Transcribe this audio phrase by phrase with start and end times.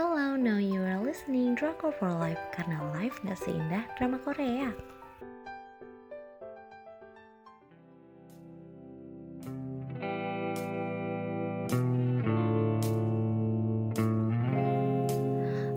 [0.00, 4.72] Hello, now you are listening Drakor for Life karena life gak seindah drama Korea.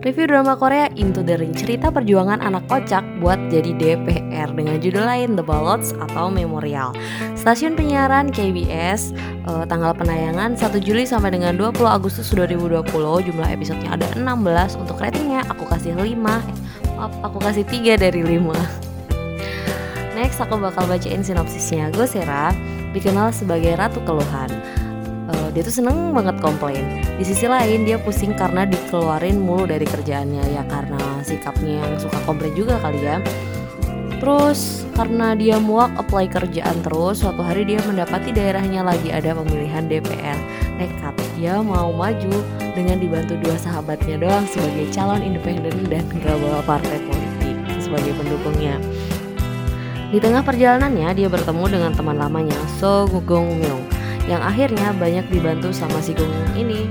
[0.03, 4.99] Review drama Korea Into the Ring cerita perjuangan anak kocak buat jadi DPR dengan judul
[4.99, 6.91] lain The Ballots atau Memorial.
[7.39, 9.15] Stasiun penyiaran KBS
[9.47, 12.83] uh, tanggal penayangan 1 Juli sampai dengan 20 Agustus 2020
[13.31, 18.43] jumlah episodenya ada 16 untuk ratingnya aku kasih 5 maaf aku kasih 3 dari 5
[20.19, 21.95] Next aku bakal bacain sinopsisnya.
[21.95, 22.51] Gosera
[22.91, 24.51] dikenal sebagai Ratu Keluhan.
[24.51, 24.92] uh,
[25.53, 30.43] dia tuh seneng banget komplain di sisi lain dia pusing karena dikeluarin mulu dari kerjaannya
[30.49, 33.21] ya karena sikapnya yang suka komplain juga kali ya
[34.23, 39.83] Terus karena dia muak apply kerjaan terus, suatu hari dia mendapati daerahnya lagi ada pemilihan
[39.91, 40.39] DPR.
[40.79, 42.31] Nekat, dia mau maju
[42.71, 48.79] dengan dibantu dua sahabatnya doang sebagai calon independen dan gak partai politik sebagai pendukungnya.
[50.07, 53.92] Di tengah perjalanannya, dia bertemu dengan teman lamanya, So Gong Myung
[54.27, 56.87] yang akhirnya banyak dibantu sama si Gung ini.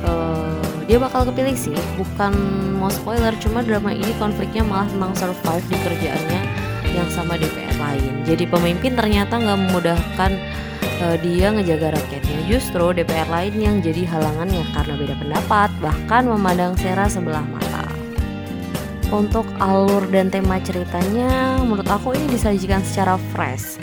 [0.00, 2.34] Uh, dia bakal kepilih sih bukan
[2.80, 6.42] mau spoiler cuma drama ini konfliknya malah tentang survive di kerjaannya
[6.90, 8.26] yang sama DPR lain.
[8.26, 10.30] Jadi pemimpin ternyata nggak memudahkan
[11.04, 16.74] uh, dia ngejaga rakyatnya justru DPR lain yang jadi halangannya karena beda pendapat bahkan memandang
[16.74, 17.86] Sera sebelah mata.
[19.10, 23.78] Untuk alur dan tema ceritanya menurut aku ini disajikan secara fresh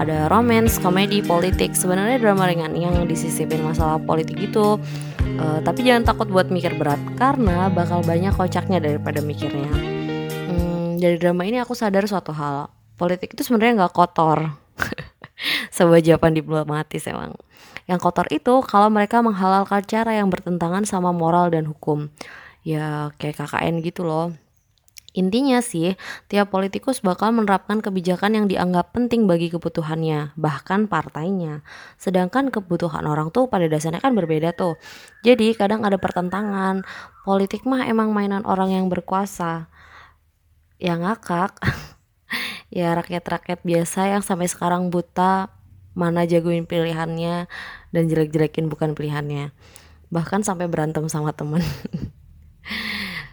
[0.00, 1.76] ada romance, komedi, politik.
[1.76, 4.80] Sebenarnya drama ringan yang disisipin masalah politik itu.
[5.36, 9.68] Uh, tapi jangan takut buat mikir berat karena bakal banyak kocaknya daripada mikirnya.
[10.48, 12.72] Hmm, dari drama ini aku sadar suatu hal.
[12.96, 14.56] Politik itu sebenarnya nggak kotor.
[15.76, 17.36] Sebuah jawaban diplomatis emang.
[17.84, 22.08] Yang kotor itu kalau mereka menghalalkan cara yang bertentangan sama moral dan hukum.
[22.64, 24.32] Ya kayak KKN gitu loh.
[25.10, 25.98] Intinya sih,
[26.30, 31.66] tiap politikus bakal menerapkan kebijakan yang dianggap penting bagi kebutuhannya, bahkan partainya.
[31.98, 34.78] Sedangkan kebutuhan orang tuh pada dasarnya kan berbeda tuh.
[35.26, 36.86] Jadi kadang ada pertentangan.
[37.26, 39.66] Politik mah emang mainan orang yang berkuasa.
[40.78, 41.58] Yang ngakak.
[42.70, 45.50] ya rakyat-rakyat biasa yang sampai sekarang buta
[45.98, 47.50] mana jagoin pilihannya
[47.90, 49.50] dan jelek-jelekin bukan pilihannya.
[50.14, 51.66] Bahkan sampai berantem sama temen.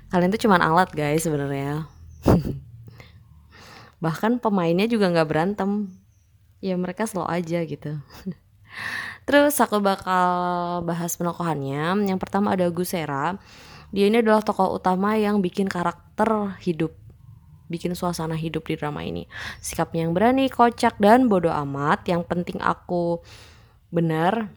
[0.08, 1.88] kalian tuh cuman alat guys sebenarnya.
[4.04, 5.92] Bahkan pemainnya juga nggak berantem.
[6.64, 8.02] Ya mereka slow aja gitu.
[9.28, 10.28] Terus aku bakal
[10.88, 12.08] bahas penokohannya.
[12.08, 13.36] Yang pertama ada Gusera.
[13.92, 16.92] Dia ini adalah tokoh utama yang bikin karakter hidup
[17.68, 19.28] bikin suasana hidup di drama ini.
[19.60, 22.08] Sikapnya yang berani kocak dan bodoh amat.
[22.08, 23.20] Yang penting aku
[23.92, 24.52] benar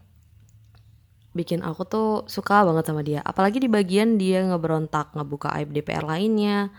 [1.30, 3.20] bikin aku tuh suka banget sama dia.
[3.22, 6.74] Apalagi di bagian dia ngeberontak ngebuka aib DPR lainnya.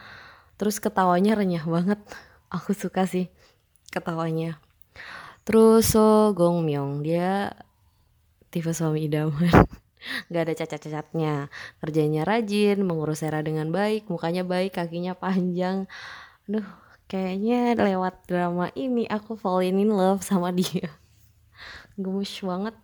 [0.60, 2.00] Terus ketawanya renyah banget.
[2.56, 3.32] Aku suka sih
[3.96, 4.60] ketawanya.
[5.48, 7.56] Terus So Gong Myung dia
[8.52, 9.68] tipe suami idaman.
[10.30, 11.34] Nggak ada cacat-cacatnya.
[11.80, 15.88] Kerjanya rajin mengurus Sera dengan baik mukanya baik kakinya panjang.
[16.52, 16.68] Aduh
[17.08, 20.92] kayaknya lewat drama ini aku fall in love sama dia.
[22.02, 22.76] Gemes banget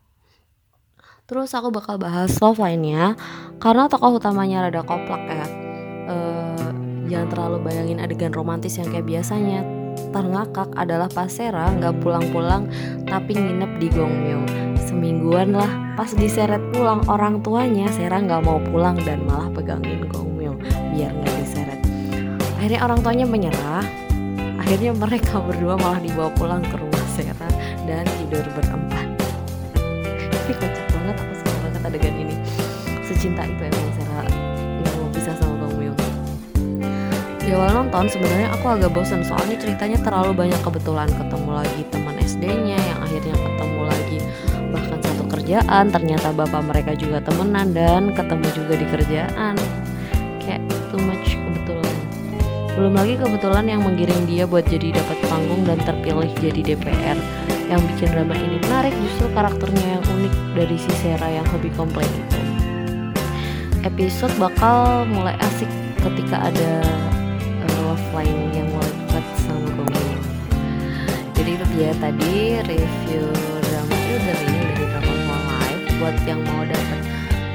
[1.28, 3.20] Terus aku bakal bahas love lainnya
[3.60, 5.44] karena tokoh utamanya rada koplak ya.
[6.08, 6.72] Uh,
[7.12, 9.60] jangan terlalu bayangin adegan romantis yang kayak biasanya.
[10.16, 12.72] Terngakak adalah pas Sera nggak pulang-pulang
[13.04, 14.48] tapi nginep di Gongmyong.
[14.80, 20.64] Semingguan lah pas diseret pulang orang tuanya Sera nggak mau pulang dan malah pegangin Gongmyong
[20.96, 21.80] biar nggak diseret.
[22.56, 23.84] Akhirnya orang tuanya menyerah.
[24.64, 27.52] Akhirnya mereka berdua malah dibawa pulang ke rumah Sera
[27.84, 29.07] dan tidur berempat.
[33.28, 34.28] Secinta itu emang Sarah
[34.96, 36.00] mau bisa sama Bang Myung
[37.44, 41.08] di awal nonton sebenarnya aku agak bosan soalnya ceritanya terlalu banyak kebetulan.
[41.08, 44.18] Ketemu lagi teman SD-nya yang akhirnya ketemu lagi.
[44.76, 49.56] Bahkan satu kerjaan ternyata bapak mereka juga temenan dan ketemu juga di kerjaan.
[50.44, 50.60] Kayak
[50.92, 51.96] too much kebetulan.
[52.76, 57.16] Belum lagi kebetulan yang menggiring dia buat jadi dapat panggung dan terpilih jadi DPR
[57.68, 62.08] yang bikin drama ini menarik justru karakternya yang unik dari si Sera yang hobi komplain
[62.08, 62.67] itu
[63.86, 65.70] episode bakal mulai asik
[66.02, 66.86] ketika ada
[67.66, 70.18] uh, love line yang mulai dekat sama Gongli
[71.38, 72.36] jadi itu dia tadi
[72.66, 73.24] review
[73.70, 75.86] drama Ring dari Drama For Life.
[76.02, 77.00] Buat yang mau dapat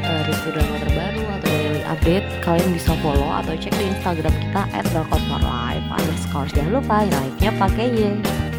[0.06, 4.62] uh, review drama terbaru atau daily update kalian bisa follow atau cek di Instagram kita
[4.70, 4.86] at
[5.92, 6.48] underscore.
[6.54, 8.51] Jangan lupa like-nya pakai Y